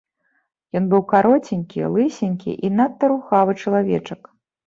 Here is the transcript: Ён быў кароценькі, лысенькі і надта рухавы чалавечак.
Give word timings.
Ён 0.79 0.85
быў 0.93 1.01
кароценькі, 1.11 1.83
лысенькі 1.97 2.51
і 2.69 2.71
надта 2.79 3.13
рухавы 3.13 3.51
чалавечак. 3.65 4.21